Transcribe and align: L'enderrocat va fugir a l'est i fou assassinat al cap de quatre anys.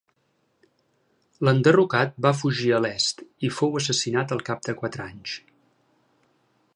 L'enderrocat 1.47 2.15
va 2.27 2.31
fugir 2.39 2.71
a 2.77 2.81
l'est 2.85 3.23
i 3.49 3.53
fou 3.59 3.79
assassinat 3.81 4.37
al 4.37 4.41
cap 4.51 4.67
de 4.69 4.79
quatre 4.81 5.07
anys. 5.09 5.39